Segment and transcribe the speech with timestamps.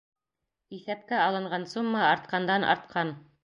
[0.77, 3.17] Иҫәпкә алынған сумма артҡандан-артҡан.